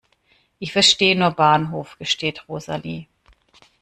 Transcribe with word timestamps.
"Ich 0.57 0.71
verstehe 0.73 1.15
nur 1.15 1.29
Bahnhof", 1.29 1.99
gesteht 1.99 2.49
Rosalie. 2.49 3.05